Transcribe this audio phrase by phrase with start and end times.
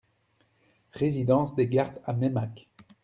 [0.93, 2.67] Résidence des Gardes à Meymac